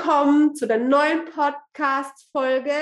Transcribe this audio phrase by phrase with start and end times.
[0.00, 2.72] Willkommen zu der neuen Podcast-Folge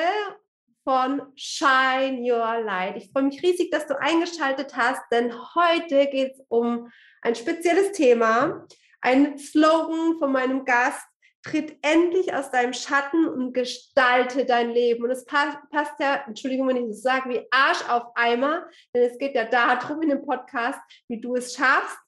[0.85, 2.97] von Shine Your Light.
[2.97, 6.89] Ich freue mich riesig, dass du eingeschaltet hast, denn heute geht es um
[7.23, 8.65] ein spezielles Thema,
[9.01, 11.05] ein Slogan von meinem Gast.
[11.43, 15.03] Tritt endlich aus deinem Schatten und gestalte dein Leben.
[15.03, 15.59] Und es passt,
[15.99, 20.03] ja, Entschuldigung, wenn ich das sage, wie Arsch auf Eimer, denn es geht ja darum
[20.03, 20.79] in dem Podcast,
[21.09, 21.99] wie du es schaffst,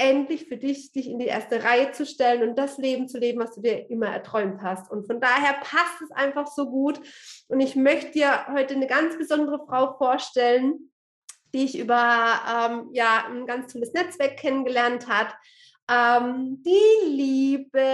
[0.00, 3.38] endlich für dich, dich in die erste Reihe zu stellen und das Leben zu leben,
[3.38, 4.90] was du dir immer erträumt hast.
[4.90, 7.00] Und von daher passt es einfach so gut.
[7.48, 10.90] Und ich möchte dir heute eine ganz besondere Frau vorstellen,
[11.52, 15.34] die ich über ähm, ja, ein ganz tolles Netzwerk kennengelernt hat.
[15.90, 17.84] Ähm, die liebe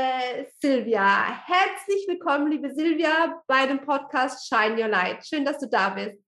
[0.61, 1.45] Silvia.
[1.45, 5.27] Herzlich willkommen, liebe Silvia, bei dem Podcast Shine Your Light.
[5.27, 6.26] Schön, dass du da bist.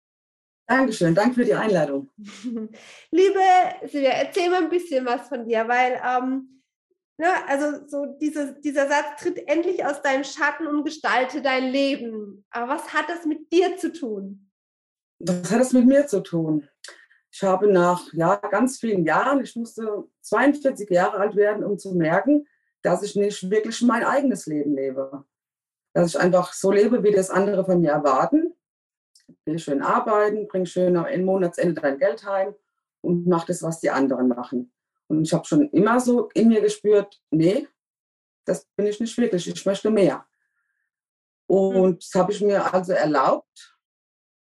[0.69, 2.11] Dankeschön, danke für die Einladung.
[2.19, 3.41] Liebe
[3.91, 6.63] Silvia, erzähl mal ein bisschen was von dir, weil ähm,
[7.17, 12.45] ne, also so diese, dieser Satz tritt endlich aus deinem Schatten und gestalte dein Leben.
[12.51, 14.51] Aber was hat das mit dir zu tun?
[15.21, 16.69] Was hat das mit mir zu tun?
[17.33, 21.95] Ich habe nach ja, ganz vielen Jahren, ich musste 42 Jahre alt werden, um zu
[21.95, 22.47] merken,
[22.83, 25.25] dass ich nicht wirklich mein eigenes Leben lebe.
[25.95, 28.48] Dass ich einfach so lebe, wie das andere von mir erwarten
[29.45, 32.55] geh schön arbeiten, bring schön am Monatsende dein Geld heim
[33.01, 34.73] und mach das, was die anderen machen.
[35.09, 37.67] Und ich habe schon immer so in mir gespürt, nee,
[38.45, 40.27] das bin ich nicht wirklich, ich möchte mehr.
[41.47, 43.79] Und das habe ich mir also erlaubt,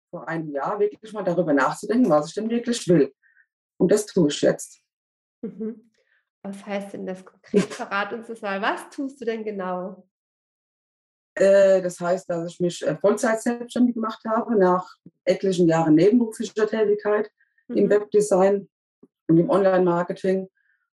[0.10, 3.14] vor einem Jahr wirklich mal darüber nachzudenken, was ich denn wirklich will.
[3.78, 4.82] Und das tue ich jetzt.
[5.42, 5.92] Mhm.
[6.44, 7.74] Was heißt denn das konkret?
[7.74, 8.62] Verrat uns das mal.
[8.62, 10.08] Was tust du denn genau?
[11.36, 16.68] Äh, das heißt, dass ich mich äh, Vollzeit selbstständig gemacht habe, nach etlichen Jahren nebenberuflicher
[16.68, 17.30] Tätigkeit
[17.68, 17.78] mhm.
[17.78, 18.70] im Webdesign
[19.28, 20.50] und im Online-Marketing.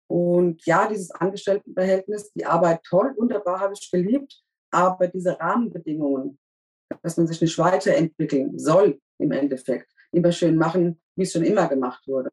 [0.08, 4.42] Und ja, dieses Angestelltenverhältnis, die Arbeit toll, wunderbar, habe ich geliebt,
[4.72, 6.38] aber diese Rahmenbedingungen,
[7.02, 11.68] dass man sich nicht weiterentwickeln soll im Endeffekt, immer schön machen, wie es schon immer
[11.68, 12.30] gemacht wurde.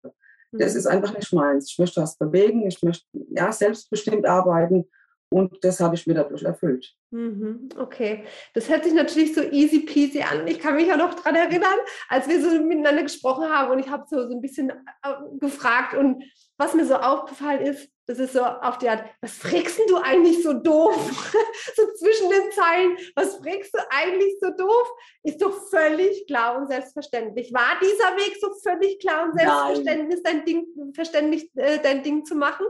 [0.50, 0.78] Das mhm.
[0.78, 1.70] ist einfach nicht meins.
[1.70, 4.86] Ich möchte was bewegen, ich möchte ja selbstbestimmt arbeiten
[5.32, 6.94] und das habe ich mir dadurch erfüllt.
[7.10, 10.46] Mhm, okay, das hört sich natürlich so easy peasy an.
[10.46, 11.78] Ich kann mich auch noch daran erinnern,
[12.08, 15.94] als wir so miteinander gesprochen haben und ich habe so, so ein bisschen äh, gefragt
[15.94, 16.24] und
[16.58, 20.42] was mir so aufgefallen ist, das ist so auf die Art, was fragst du eigentlich
[20.42, 20.94] so doof?
[21.76, 24.90] so zwischen den Zeilen, was fragst du eigentlich so doof?
[25.22, 27.52] Ist doch völlig klar und selbstverständlich.
[27.52, 32.34] War dieser Weg so völlig klar und selbstverständlich, dein Ding, verständlich, äh, dein Ding zu
[32.34, 32.66] machen?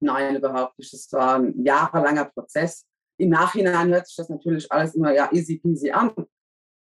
[0.00, 0.92] Nein, überhaupt nicht.
[0.92, 2.84] Das war ein jahrelanger Prozess.
[3.18, 6.12] Im Nachhinein hört sich das natürlich alles immer ja easy peasy an.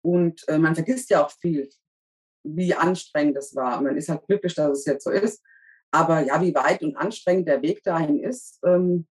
[0.02, 1.70] Und äh, man vergisst ja auch viel,
[2.44, 3.82] wie anstrengend das war.
[3.82, 5.42] man ist halt glücklich, dass es jetzt so ist.
[5.92, 9.08] Aber ja, wie weit und anstrengend der Weg dahin ist, ähm,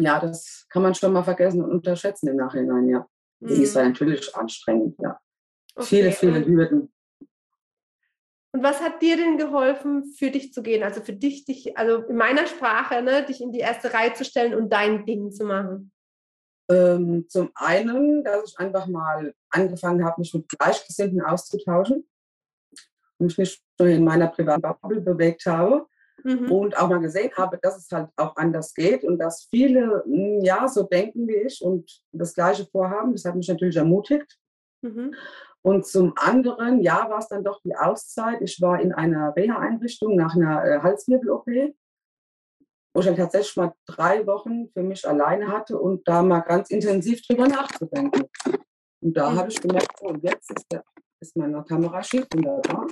[0.00, 3.06] ja, das kann man schon mal vergessen und unterschätzen im Nachhinein, ja.
[3.40, 3.48] Mhm.
[3.48, 5.18] Die ist ja natürlich anstrengend, ja.
[5.74, 5.86] Okay.
[5.86, 6.92] Viele, viele Hürden.
[8.58, 10.82] Und was hat dir denn geholfen, für dich zu gehen?
[10.82, 14.24] Also für dich, dich, also in meiner Sprache, ne, dich in die erste Reihe zu
[14.24, 15.92] stellen und dein Ding zu machen?
[16.68, 22.04] Ähm, zum einen, dass ich einfach mal angefangen habe, mich mit Gleichgesinnten auszutauschen
[23.18, 25.86] und mich nicht nur in meiner privaten Bubble bewegt habe
[26.24, 26.50] mhm.
[26.50, 30.40] und auch mal gesehen habe, dass es halt auch anders geht und dass viele hm,
[30.42, 33.12] ja so denken wie ich und das Gleiche vorhaben.
[33.12, 34.36] Das hat mich natürlich ermutigt.
[34.82, 35.14] Mhm.
[35.68, 38.40] Und zum anderen, ja, war es dann doch die Auszeit.
[38.40, 41.46] Ich war in einer Reha-Einrichtung nach einer äh, Halswirbel-OP,
[42.94, 46.70] wo ich dann tatsächlich mal drei Wochen für mich alleine hatte und da mal ganz
[46.70, 48.30] intensiv drüber nachzudenken.
[49.02, 50.82] Und da habe ich gemerkt, so, und jetzt ist, der,
[51.20, 52.86] ist meine Kamera schief wunderbar.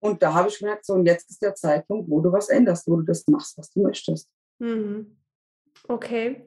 [0.00, 2.86] Und da habe ich gemerkt, so, und jetzt ist der Zeitpunkt, wo du was änderst,
[2.86, 4.30] wo du das machst, was du möchtest.
[4.60, 5.18] Mhm.
[5.88, 6.46] Okay.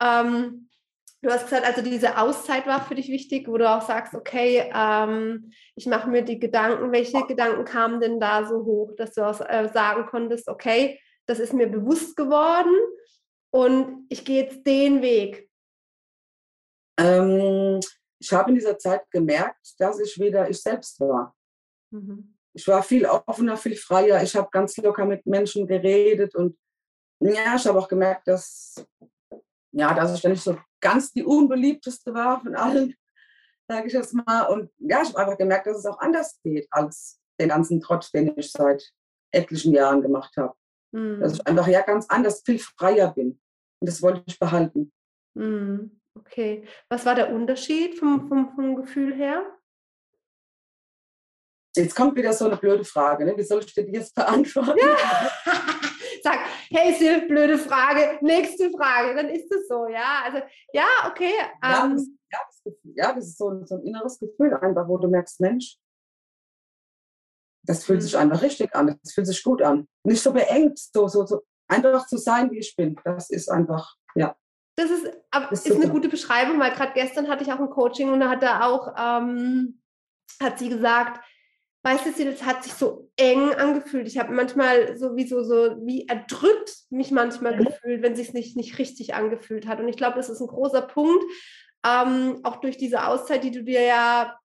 [0.00, 0.69] Ähm,
[1.22, 4.70] Du hast gesagt, also diese Auszeit war für dich wichtig, wo du auch sagst, okay,
[4.74, 9.26] ähm, ich mache mir die Gedanken, welche Gedanken kamen denn da so hoch, dass du
[9.26, 12.74] auch äh, sagen konntest, okay, das ist mir bewusst geworden
[13.50, 15.50] und ich gehe jetzt den Weg.
[16.98, 17.80] Ähm,
[18.18, 21.34] ich habe in dieser Zeit gemerkt, dass ich wieder ich selbst war.
[21.92, 22.36] Mhm.
[22.52, 24.22] ich war viel offener, viel freier.
[24.22, 26.56] Ich habe ganz locker mit Menschen geredet und
[27.20, 28.86] ja, ich habe auch gemerkt, dass,
[29.72, 32.94] ja, dass ich dann nicht so ganz die unbeliebteste war von allen,
[33.68, 34.42] sage ich jetzt mal.
[34.44, 38.10] Und ja, ich habe einfach gemerkt, dass es auch anders geht als den ganzen Trotz,
[38.10, 38.92] den ich seit
[39.32, 40.54] etlichen Jahren gemacht habe.
[40.92, 41.20] Mhm.
[41.20, 43.40] Dass ich einfach ja ganz anders, viel freier bin.
[43.80, 44.92] Und das wollte ich behalten.
[45.34, 46.00] Mhm.
[46.14, 46.66] Okay.
[46.88, 49.44] Was war der Unterschied vom, vom, vom Gefühl her?
[51.76, 53.24] Jetzt kommt wieder so eine blöde Frage.
[53.24, 53.36] Ne?
[53.36, 54.78] Wie soll ich dir jetzt beantworten?
[54.78, 55.30] Ja.
[56.22, 56.38] Sag,
[56.70, 60.22] hey Sil, blöde Frage, nächste Frage, dann ist es so, ja.
[60.24, 60.38] Also,
[60.72, 61.32] ja, okay.
[61.62, 64.54] Ja, ähm, das, ja, das, Gefühl, ja, das ist so ein, so ein inneres Gefühl
[64.54, 65.76] einfach, wo du merkst, Mensch,
[67.64, 68.20] das fühlt sich mhm.
[68.20, 69.88] einfach richtig an, das fühlt sich gut an.
[70.04, 72.96] Nicht so beengt, so, so, so einfach zu sein, wie ich bin.
[73.04, 74.36] Das ist einfach, ja.
[74.76, 77.70] Das ist, aber ist, ist eine gute Beschreibung, weil gerade gestern hatte ich auch ein
[77.70, 79.82] Coaching und da hat er auch, ähm,
[80.40, 81.20] hat sie gesagt,
[81.82, 84.06] weißt du, das hat sich so eng angefühlt.
[84.06, 87.64] Ich habe manchmal sowieso so wie erdrückt mich manchmal mhm.
[87.64, 89.80] gefühlt, wenn sich nicht, nicht richtig angefühlt hat.
[89.80, 91.24] Und ich glaube, das ist ein großer Punkt,
[91.86, 94.36] ähm, auch durch diese Auszeit, die du dir ja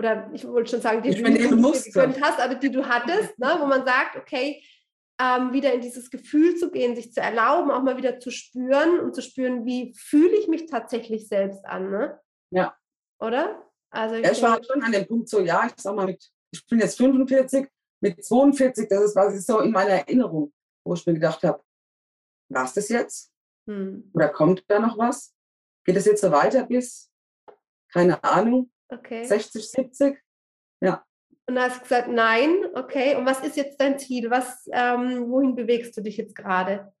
[0.00, 3.56] oder ich wollte schon sagen, die ich du gegönnt hast, aber die du hattest, ne,
[3.58, 4.62] wo man sagt, okay,
[5.20, 9.00] ähm, wieder in dieses Gefühl zu gehen, sich zu erlauben, auch mal wieder zu spüren
[9.00, 12.18] und zu spüren, wie fühle ich mich tatsächlich selbst an, ne?
[12.50, 12.74] Ja.
[13.18, 13.69] Oder?
[13.90, 16.06] Also ich, ja, ich war halt schon an dem Punkt so, ja, ich sag mal,
[16.06, 17.68] mit, ich bin jetzt 45,
[18.00, 20.52] mit 42, das ist quasi so in meiner Erinnerung,
[20.84, 21.62] wo ich mir gedacht habe,
[22.48, 23.32] war es das jetzt?
[23.66, 24.10] Hm.
[24.14, 25.34] Oder kommt da noch was?
[25.84, 27.10] Geht es jetzt so weiter bis,
[27.92, 29.24] keine Ahnung, okay.
[29.24, 30.18] 60, 70?
[30.82, 31.04] Ja.
[31.46, 33.16] Und da hast du gesagt, nein, okay.
[33.16, 34.30] Und was ist jetzt dein Ziel?
[34.30, 36.92] Was, ähm, wohin bewegst du dich jetzt gerade?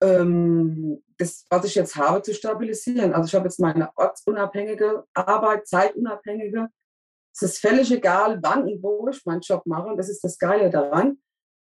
[0.00, 3.12] Ähm, das, was ich jetzt habe, zu stabilisieren.
[3.12, 6.68] Also ich habe jetzt meine ortsunabhängige Arbeit, zeitunabhängige.
[7.34, 9.88] Es ist völlig egal, wann und wo ich meinen Job mache.
[9.88, 11.18] Und das ist das Geile daran.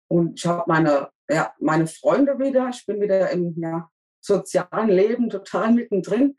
[0.09, 2.69] Und ich habe meine, ja, meine Freunde wieder.
[2.69, 3.89] Ich bin wieder im ja,
[4.21, 6.37] sozialen Leben total mittendrin.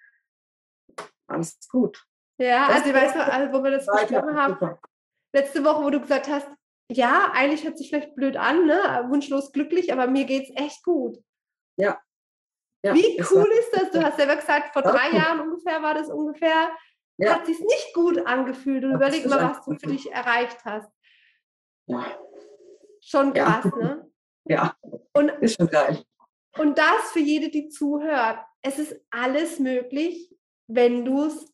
[1.26, 2.04] Alles gut.
[2.38, 4.80] Ja, das also ich weiß noch, also, wo wir das gesprochen haben, super.
[5.34, 6.48] letzte Woche, wo du gesagt hast,
[6.90, 9.06] ja, eigentlich hört sich vielleicht blöd an, ne?
[9.08, 11.18] wunschlos glücklich, aber mir geht es echt gut.
[11.80, 12.00] Ja.
[12.84, 13.90] ja Wie cool ist das?
[13.90, 16.70] Du hast selber gesagt, vor drei Jahren ungefähr war das ungefähr,
[17.18, 17.34] ja.
[17.34, 18.84] hat sich nicht gut angefühlt.
[18.84, 20.90] Und überleg mal, was du für dich erreicht hast.
[21.86, 22.06] Ja.
[23.00, 23.76] Schon krass, ja.
[23.76, 24.06] ne?
[24.46, 24.74] Ja.
[25.12, 26.02] Und, ist schon geil.
[26.58, 28.38] Und das für jede, die zuhört.
[28.62, 30.34] Es ist alles möglich,
[30.66, 31.52] wenn du es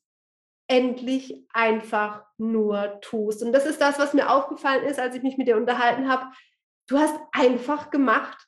[0.68, 3.42] endlich einfach nur tust.
[3.42, 6.26] Und das ist das, was mir aufgefallen ist, als ich mich mit dir unterhalten habe.
[6.88, 8.46] Du hast einfach gemacht.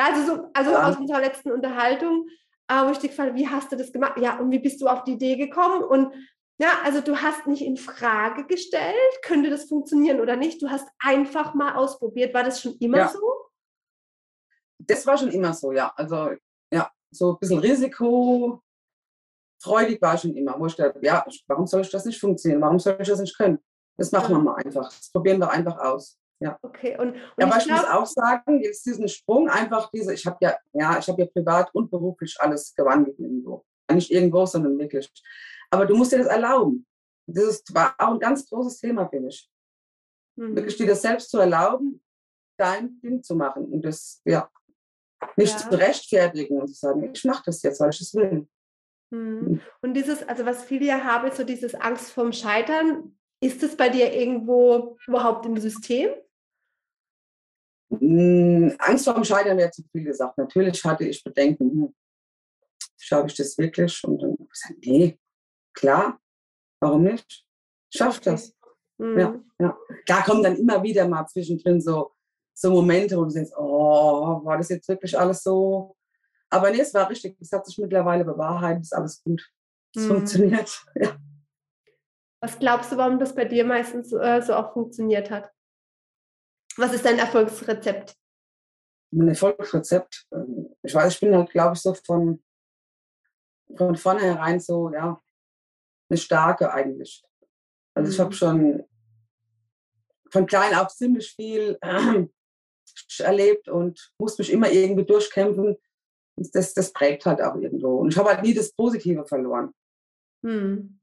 [0.00, 0.88] Ja, also so, also ja.
[0.88, 2.26] aus unserer letzten Unterhaltung,
[2.68, 4.18] äh, wo ich dich gefragt wie hast du das gemacht?
[4.18, 5.84] Ja, und wie bist du auf die Idee gekommen?
[5.84, 6.14] Und
[6.58, 10.62] ja, also du hast nicht in Frage gestellt, könnte das funktionieren oder nicht.
[10.62, 12.32] Du hast einfach mal ausprobiert.
[12.32, 13.08] War das schon immer ja.
[13.08, 13.20] so?
[14.78, 15.92] Das war schon immer so, ja.
[15.94, 16.30] Also
[16.72, 18.62] ja, so ein bisschen risikofreudig
[20.00, 20.58] war schon immer.
[20.58, 22.62] Wo ich dachte, ja, warum soll ich das nicht funktionieren?
[22.62, 23.58] Warum soll ich das nicht können?
[23.98, 24.88] Das machen wir mal einfach.
[24.88, 26.19] Das probieren wir einfach aus.
[26.42, 26.58] Ja.
[26.62, 30.24] Okay, und, und aber ich, glaub, muss auch sagen, jetzt diesen Sprung einfach diese, ich
[30.26, 33.64] habe ja, ja, ich habe ja privat und beruflich alles gewandelt irgendwo.
[33.92, 35.12] Nicht irgendwo, sondern wirklich.
[35.70, 36.86] Aber du musst dir das erlauben.
[37.26, 39.50] Das war auch ein ganz großes Thema für mich.
[40.36, 40.56] Mhm.
[40.56, 42.02] Wirklich dir das selbst zu erlauben,
[42.58, 43.66] dein Ding zu machen.
[43.66, 44.50] Und das, ja,
[45.36, 45.70] nicht ja.
[45.70, 48.48] zu rechtfertigen und zu sagen, ich mache das jetzt, weil ich es will.
[49.10, 49.40] Mhm.
[49.40, 49.60] mhm.
[49.82, 53.16] Und dieses, also was viele ja haben, ist so dieses Angst vorm Scheitern.
[53.42, 56.10] Ist es bei dir irgendwo überhaupt im System?
[57.90, 60.38] Hm, Angst vor dem Scheitern wäre zu viel gesagt.
[60.38, 61.94] Natürlich hatte ich Bedenken, hm,
[62.96, 64.02] schaffe ich das wirklich?
[64.04, 65.18] Und dann habe ich gesagt, nee,
[65.74, 66.20] klar,
[66.80, 67.44] warum nicht?
[67.92, 68.54] Schafft das.
[68.98, 69.18] Mhm.
[69.18, 69.78] Ja, ja.
[70.06, 72.12] Da kommen dann immer wieder mal zwischendrin so,
[72.54, 75.96] so Momente, wo du denkst, oh, war das jetzt wirklich alles so?
[76.50, 77.36] Aber nee, es war richtig.
[77.40, 79.42] Es hat sich mittlerweile bewahrheitet, ist alles gut.
[79.94, 80.08] Es mhm.
[80.08, 80.84] funktioniert.
[80.94, 81.16] Ja.
[82.42, 85.50] Was glaubst du, warum das bei dir meistens äh, so auch funktioniert hat?
[86.80, 88.16] Was ist dein Erfolgsrezept?
[89.10, 92.42] Mein Erfolgsrezept, ähm, ich weiß, ich bin halt, glaube ich, so von,
[93.76, 95.20] von vornherein so, ja,
[96.08, 97.22] eine starke eigentlich.
[97.94, 98.14] Also mhm.
[98.14, 98.84] ich habe schon
[100.30, 102.26] von klein auf ziemlich viel äh,
[103.18, 105.76] erlebt und musste mich immer irgendwie durchkämpfen.
[106.36, 107.98] Das, das prägt halt auch irgendwo.
[107.98, 109.74] Und ich habe halt nie das Positive verloren.
[110.40, 110.98] Mhm.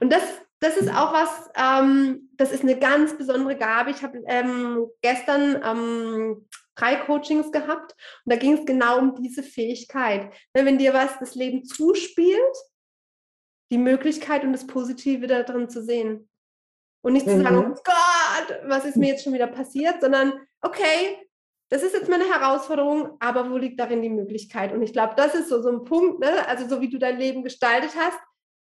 [0.00, 0.22] Und das
[0.60, 3.90] das ist auch was, ähm, das ist eine ganz besondere Gabe.
[3.90, 9.42] Ich habe ähm, gestern ähm, drei Coachings gehabt und da ging es genau um diese
[9.42, 10.32] Fähigkeit.
[10.54, 12.56] Ne, wenn dir was das Leben zuspielt,
[13.70, 16.28] die Möglichkeit und das Positive da drin zu sehen.
[17.04, 17.74] Und nicht zu sagen, mhm.
[17.76, 21.16] oh Gott, was ist mir jetzt schon wieder passiert, sondern okay,
[21.70, 24.72] das ist jetzt meine Herausforderung, aber wo liegt darin die Möglichkeit?
[24.72, 26.46] Und ich glaube, das ist so, so ein Punkt, ne?
[26.48, 28.18] also so wie du dein Leben gestaltet hast,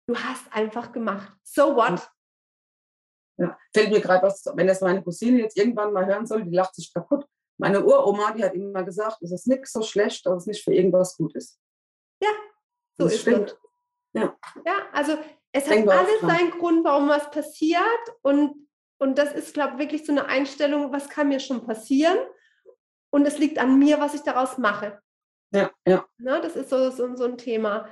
[0.07, 1.33] du hast einfach gemacht.
[1.43, 2.09] So what?
[3.37, 6.55] Ja, fällt mir gerade was, wenn das meine Cousine jetzt irgendwann mal hören soll, die
[6.55, 7.27] lacht sich kaputt.
[7.59, 10.73] Meine Uroma, die hat immer gesagt, es ist nichts so schlecht, dass es nicht für
[10.73, 11.59] irgendwas gut ist.
[12.21, 12.29] Ja,
[12.97, 13.51] so das ist stimmt.
[13.51, 14.21] es.
[14.21, 14.35] Ja.
[14.65, 15.17] ja, also
[15.51, 17.81] es hat alles seinen Grund, warum was passiert
[18.21, 18.67] und,
[18.99, 22.17] und das ist, glaube ich, wirklich so eine Einstellung, was kann mir schon passieren
[23.11, 24.99] und es liegt an mir, was ich daraus mache.
[25.51, 26.05] Ja, ja.
[26.17, 27.87] Ne, das ist so, so, so ein Thema.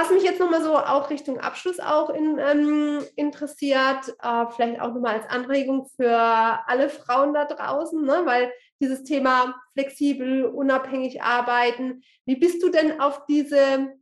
[0.00, 4.94] Was mich jetzt nochmal so auch Richtung Abschluss auch in, ähm, interessiert, äh, vielleicht auch
[4.94, 8.22] nochmal als Anregung für alle Frauen da draußen, ne?
[8.24, 13.92] weil dieses Thema flexibel, unabhängig arbeiten, wie bist du denn auf diese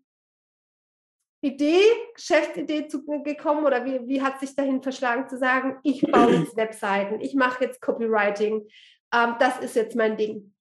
[1.41, 1.83] Idee,
[2.15, 6.57] Geschäftsidee zu, gekommen oder wie, wie hat sich dahin verschlagen zu sagen, ich baue jetzt
[6.57, 8.69] Webseiten, ich mache jetzt Copywriting,
[9.13, 10.55] ähm, das ist jetzt mein Ding?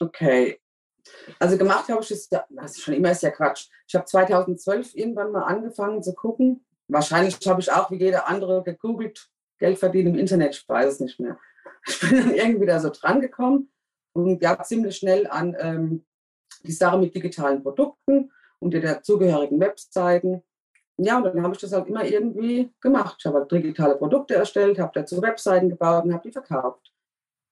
[0.00, 0.58] Okay.
[1.38, 3.68] Also gemacht habe ich es, ist schon immer ist ja Quatsch.
[3.86, 6.64] Ich habe 2012 irgendwann mal angefangen zu gucken.
[6.88, 9.28] Wahrscheinlich habe ich auch wie jeder andere gegoogelt,
[9.58, 11.38] Geld verdienen im Internet, ich weiß es nicht mehr.
[11.86, 13.70] Ich bin dann irgendwie da so dran gekommen
[14.12, 16.04] und ja ziemlich schnell an ähm,
[16.62, 20.42] die Sache mit digitalen Produkten und den dazugehörigen Webseiten.
[20.98, 23.16] Ja, und dann habe ich das halt immer irgendwie gemacht.
[23.18, 26.89] Ich habe halt digitale Produkte erstellt, habe dazu Webseiten gebaut und habe die verkauft.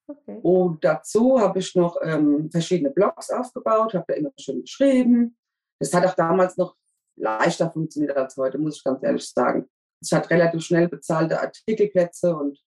[0.08, 0.40] Okay.
[0.42, 5.36] Und dazu habe ich noch ähm, verschiedene Blogs aufgebaut, habe da immer schön geschrieben.
[5.78, 6.76] Das hat auch damals noch
[7.16, 9.68] leichter funktioniert als heute, muss ich ganz ehrlich sagen.
[10.00, 12.58] Es hat relativ schnell bezahlte Artikelplätze und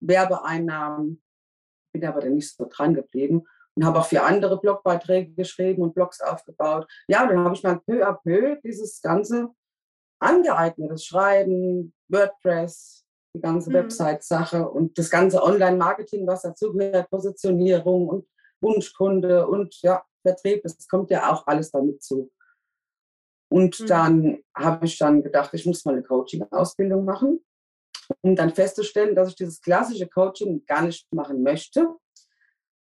[0.00, 1.22] Werbeeinnahmen.
[1.92, 5.94] Bin aber dann nicht so dran geblieben und habe auch für andere Blogbeiträge geschrieben und
[5.94, 6.90] Blogs aufgebaut.
[7.08, 9.50] Ja, dann habe ich mal peu à peu dieses Ganze
[10.20, 13.06] angeeignet, das Schreiben, WordPress,
[13.38, 13.74] die ganze mhm.
[13.74, 18.28] Website-Sache und das ganze Online-Marketing, was dazugehört, Positionierung und
[18.60, 22.30] Wunschkunde und ja, Vertrieb, das kommt ja auch alles damit zu.
[23.50, 23.86] Und mhm.
[23.86, 27.44] dann habe ich dann gedacht, ich muss mal eine Coaching-Ausbildung machen,
[28.22, 31.88] um dann festzustellen, dass ich dieses klassische Coaching gar nicht machen möchte,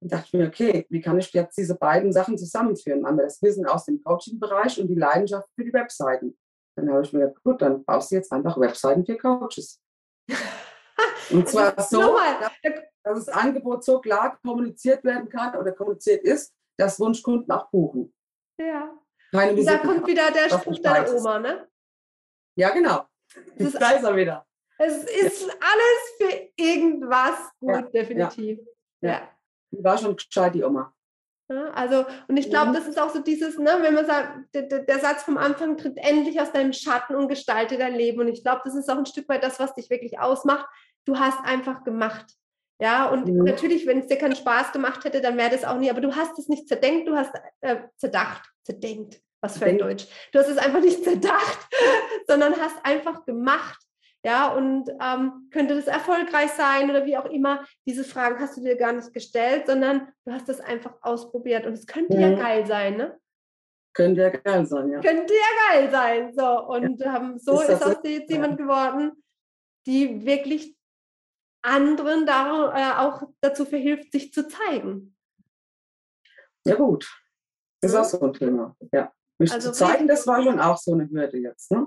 [0.00, 3.04] und dachte mir, okay, wie kann ich jetzt diese beiden Sachen zusammenführen?
[3.04, 6.38] Einmal das Wissen aus dem Coaching-Bereich und die Leidenschaft für die Webseiten.
[6.76, 9.80] Dann habe ich mir gedacht, gut, dann baust du jetzt einfach Webseiten für Coaches.
[11.30, 12.52] Und zwar so, dass,
[13.02, 18.14] dass das Angebot so klar kommuniziert werden kann oder kommuniziert ist, dass Wunschkunden auch buchen.
[18.58, 18.98] Ja.
[19.30, 21.68] Keine und da kommt wieder der Spruch deiner Oma, ne?
[22.56, 23.06] Ja, genau.
[23.56, 24.46] Das ist, da ist er wieder.
[24.78, 27.82] Es ist alles für irgendwas gut, ja.
[27.82, 28.60] definitiv.
[29.00, 29.10] Ja.
[29.10, 29.30] ja.
[29.70, 30.94] Die war schon gescheit, die Oma.
[31.50, 32.74] Ja, also, und ich glaube, mhm.
[32.74, 35.96] das ist auch so dieses, ne, wenn man sagt, der, der, Satz vom Anfang tritt
[35.96, 38.20] endlich aus deinem Schatten und gestalte dein Leben.
[38.20, 40.66] Und ich glaube, das ist auch ein Stück weit das, was dich wirklich ausmacht.
[41.06, 42.26] Du hast einfach gemacht.
[42.80, 43.44] Ja, und mhm.
[43.44, 46.14] natürlich, wenn es dir keinen Spaß gemacht hätte, dann wäre das auch nie, aber du
[46.14, 50.06] hast es nicht zerdenkt, du hast äh, zerdacht, zerdenkt, was für ein Deutsch.
[50.32, 51.58] Du hast es einfach nicht zerdacht,
[52.28, 53.87] sondern hast einfach gemacht
[54.24, 57.64] ja, und ähm, könnte das erfolgreich sein oder wie auch immer.
[57.86, 61.74] Diese Fragen hast du dir gar nicht gestellt, sondern du hast das einfach ausprobiert und
[61.74, 62.22] es könnte mhm.
[62.22, 63.18] ja geil sein, ne?
[63.94, 65.00] Könnte ja geil sein, ja.
[65.00, 66.32] Könnte ja geil sein.
[66.32, 69.12] So, und ähm, so ist, ist aus dir jetzt jemand geworden,
[69.86, 70.76] die wirklich
[71.62, 75.16] anderen da, äh, auch dazu verhilft, sich zu zeigen.
[76.64, 77.10] Ja, gut.
[77.80, 78.76] Das ist auch so ein Thema.
[78.92, 79.12] Ja.
[79.38, 81.86] Mich also, zu zeigen, das war schon auch so eine Hürde jetzt, ne?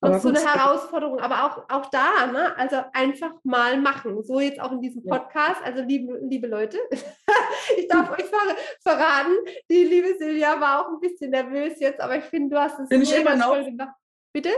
[0.00, 2.56] Und so eine Herausforderung, aber auch, auch da, ne?
[2.58, 4.22] also einfach mal machen.
[4.22, 5.62] So jetzt auch in diesem Podcast.
[5.64, 6.78] Also liebe, liebe Leute,
[7.76, 9.32] ich darf euch ver verraten,
[9.70, 12.88] die liebe Silvia war auch ein bisschen nervös jetzt, aber ich finde, du hast es
[12.90, 13.54] Bin ich immer noch.
[13.54, 13.94] Gemacht.
[14.34, 14.50] Bitte?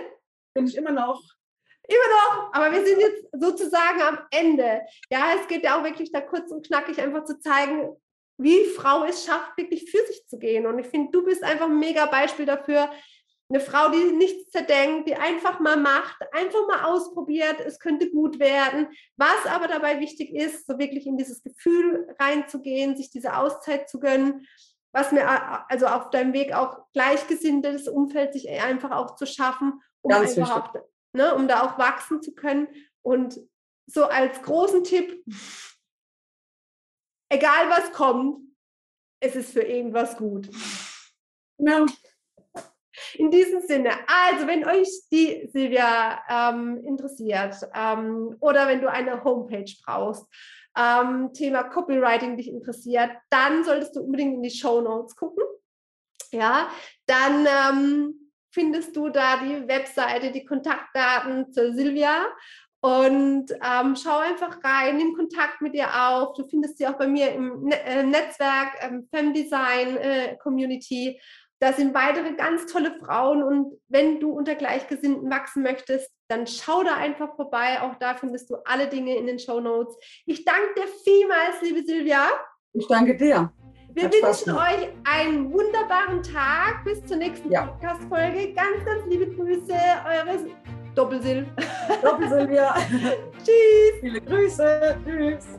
[0.54, 1.22] Bin ich immer noch.
[1.86, 4.82] Immer noch, aber wir sind jetzt sozusagen am Ende.
[5.08, 7.96] Ja, es geht ja auch wirklich da kurz und knackig einfach zu zeigen,
[8.38, 10.66] wie Frau es schafft, wirklich für sich zu gehen.
[10.66, 12.90] Und ich finde, du bist einfach ein mega Beispiel dafür,
[13.50, 18.38] eine Frau, die nichts zerdenkt, die einfach mal macht, einfach mal ausprobiert, es könnte gut
[18.38, 18.88] werden.
[19.16, 24.00] Was aber dabei wichtig ist, so wirklich in dieses Gefühl reinzugehen, sich diese Auszeit zu
[24.00, 24.46] gönnen,
[24.92, 25.26] was mir
[25.70, 30.74] also auf deinem Weg auch gleichgesinntes Umfeld sich einfach auch zu schaffen, um Ganz auch,
[31.12, 32.68] ne, um da auch wachsen zu können.
[33.02, 33.40] Und
[33.86, 35.24] so als großen Tipp,
[37.30, 38.46] egal was kommt,
[39.20, 40.50] es ist für irgendwas gut.
[41.58, 41.86] Genau.
[43.18, 49.24] In diesem Sinne, also wenn euch die Silvia ähm, interessiert ähm, oder wenn du eine
[49.24, 50.24] Homepage brauchst,
[50.78, 55.42] ähm, Thema Copywriting dich interessiert, dann solltest du unbedingt in die Show Notes gucken.
[56.30, 56.68] Ja,
[57.06, 62.26] dann ähm, findest du da die Webseite, die Kontaktdaten zur Silvia
[62.80, 66.34] Und ähm, schau einfach rein, nimm Kontakt mit ihr auf.
[66.34, 71.20] Du findest sie auch bei mir im ne äh, Netzwerk ähm, Femdesign äh, Community.
[71.60, 76.84] Da sind weitere ganz tolle Frauen und wenn du unter Gleichgesinnten wachsen möchtest, dann schau
[76.84, 77.80] da einfach vorbei.
[77.82, 79.96] Auch da findest du alle Dinge in den Show Notes.
[80.26, 82.28] Ich danke dir vielmals, liebe Silvia.
[82.74, 83.52] Ich danke dir.
[83.94, 86.84] Wir Hat wünschen euch einen wunderbaren Tag.
[86.84, 87.66] Bis zur nächsten ja.
[87.66, 88.52] Podcast-Folge.
[88.52, 90.38] Ganz, ganz liebe Grüße, eure
[90.94, 91.46] Doppelsil.
[92.02, 92.74] Doppelsilvia.
[93.38, 94.00] Tschüss.
[94.00, 94.98] Viele Grüße.
[95.04, 95.58] Tschüss.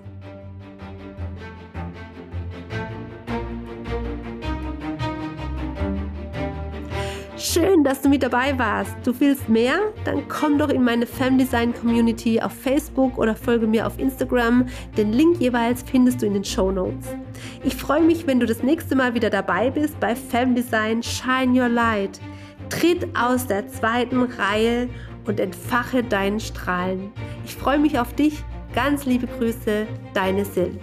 [7.40, 8.98] Schön, dass du mit dabei warst.
[9.06, 9.80] Du willst mehr?
[10.04, 14.66] Dann komm doch in meine Femdesign Community auf Facebook oder folge mir auf Instagram.
[14.98, 17.08] Den Link jeweils findest du in den Show Notes.
[17.64, 21.70] Ich freue mich, wenn du das nächste Mal wieder dabei bist bei Femdesign Shine Your
[21.70, 22.20] Light.
[22.70, 24.90] Tritt aus der zweiten Reihe
[25.26, 27.10] und entfache deinen Strahlen.
[27.46, 28.44] Ich freue mich auf dich.
[28.76, 30.76] Ganz liebe Grüße, deine Sil.